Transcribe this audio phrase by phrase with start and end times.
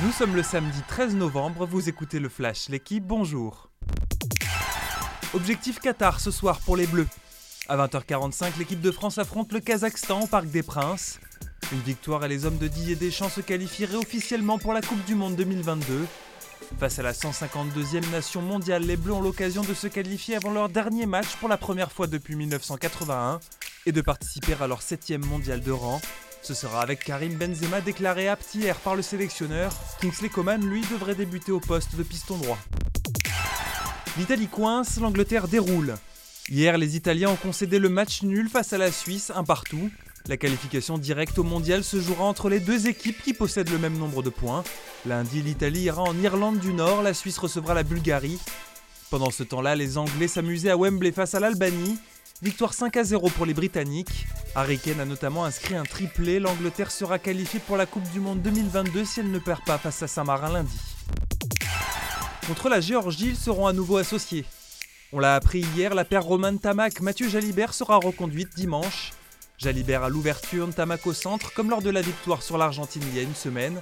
[0.00, 3.68] Nous sommes le samedi 13 novembre, vous écoutez le Flash, l'équipe, bonjour.
[5.34, 7.08] Objectif Qatar ce soir pour les Bleus.
[7.68, 11.18] À 20h45, l'équipe de France affronte le Kazakhstan au Parc des Princes.
[11.72, 15.16] Une victoire et les hommes de Didier Deschamps se qualifieraient officiellement pour la Coupe du
[15.16, 16.06] Monde 2022.
[16.78, 20.68] Face à la 152e nation mondiale, les Bleus ont l'occasion de se qualifier avant leur
[20.68, 23.40] dernier match pour la première fois depuis 1981
[23.84, 26.00] et de participer à leur 7e mondial de rang.
[26.42, 29.72] Ce sera avec Karim Benzema déclaré apte hier par le sélectionneur.
[30.00, 32.58] Kingsley Coman, lui, devrait débuter au poste de piston droit.
[34.16, 35.94] L'Italie coince, l'Angleterre déroule.
[36.48, 39.90] Hier, les Italiens ont concédé le match nul face à la Suisse, un partout.
[40.26, 43.96] La qualification directe au mondial se jouera entre les deux équipes qui possèdent le même
[43.96, 44.64] nombre de points.
[45.06, 48.38] Lundi, l'Italie ira en Irlande du Nord, la Suisse recevra la Bulgarie.
[49.10, 51.98] Pendant ce temps-là, les Anglais s'amusaient à Wembley face à l'Albanie.
[52.42, 54.26] Victoire 5 à 0 pour les Britanniques.
[54.58, 56.40] Harry a notamment inscrit un triplé.
[56.40, 60.02] L'Angleterre sera qualifiée pour la Coupe du Monde 2022 si elle ne perd pas face
[60.02, 60.76] à Saint-Marin lundi.
[62.44, 64.44] Contre la Géorgie, ils seront à nouveau associés.
[65.12, 69.12] On l'a appris hier, la paire Roman Tamac Mathieu Jalibert sera reconduite dimanche.
[69.58, 73.20] Jalibert à l'ouverture, Tamac au centre, comme lors de la victoire sur l'Argentine il y
[73.20, 73.80] a une semaine.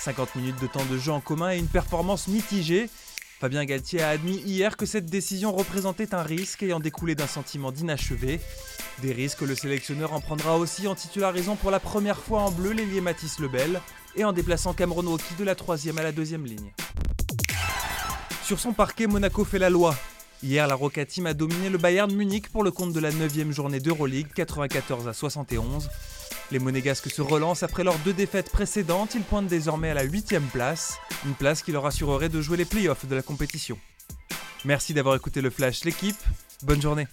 [0.00, 2.88] 50 minutes de temps de jeu en commun et une performance mitigée.
[3.44, 7.72] Fabien Galtier a admis hier que cette décision représentait un risque ayant découlé d'un sentiment
[7.72, 8.40] d'inachevé.
[9.02, 12.50] Des risques que le sélectionneur en prendra aussi en titularisant pour la première fois en
[12.50, 13.82] bleu l'ailier Mathis Lebel
[14.16, 16.72] et en déplaçant Cameron Wauki de la troisième à la deuxième ligne.
[18.42, 19.94] Sur son parquet, Monaco fait la loi.
[20.42, 23.50] Hier, la Roca Team a dominé le Bayern Munich pour le compte de la 9
[23.50, 25.90] journée d'Euroleague, 94 à 71.
[26.50, 30.34] Les Monégasques se relancent après leurs deux défaites précédentes, ils pointent désormais à la 8
[30.52, 33.78] place, une place qui leur assurerait de jouer les playoffs de la compétition.
[34.64, 36.16] Merci d'avoir écouté le Flash l'équipe,
[36.62, 37.06] bonne journée